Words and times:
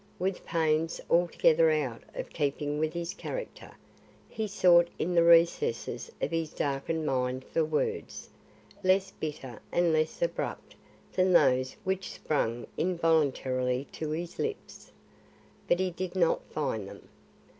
With 0.17 0.43
pains 0.47 0.99
altogether 1.11 1.69
out 1.69 2.01
of 2.15 2.31
keeping 2.31 2.79
with 2.79 2.91
his 2.93 3.13
character, 3.13 3.73
he 4.27 4.47
sought 4.47 4.87
in 4.97 5.13
the 5.13 5.21
recesses 5.21 6.11
of 6.19 6.31
his 6.31 6.49
darkened 6.49 7.05
mind 7.05 7.45
for 7.45 7.63
words 7.63 8.27
less 8.83 9.11
bitter 9.11 9.59
and 9.71 9.93
less 9.93 10.19
abrupt 10.19 10.73
than 11.13 11.33
those 11.33 11.75
which 11.83 12.11
sprang 12.13 12.65
involuntarily 12.77 13.85
to 13.91 14.09
his 14.09 14.39
lips. 14.39 14.91
But 15.67 15.79
he 15.79 15.91
did 15.91 16.15
not 16.15 16.43
find 16.49 16.87
them. 16.89 17.07